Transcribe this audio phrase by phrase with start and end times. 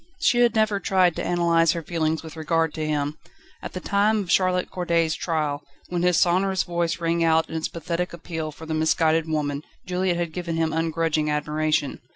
[0.19, 3.19] She had never tried to analyse her feelings with regard to him.
[3.61, 7.67] At the time of Charlotte Corday's trial, when his sonorous voice rang out in its
[7.67, 12.01] pathetic appeal for the misguided woman, Juliette had given him ungrudging admiration.